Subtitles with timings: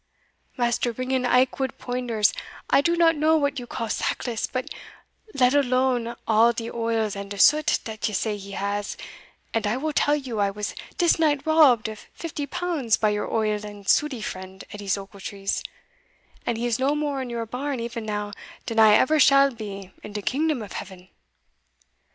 [0.57, 2.33] "Maister Ringan Aikwood Poinders,
[2.71, 4.73] I do not know what you call sackless, but
[5.35, 8.97] let alone all de oils and de soot dat you say he has,
[9.53, 13.31] and I will tell you I was dis night robbed of fifty pounds by your
[13.31, 15.61] oil and sooty friend, Edies Ochiltree;
[16.47, 18.31] and he is no more in your barn even now
[18.65, 21.09] dan I ever shall be in de kingdom of heafen."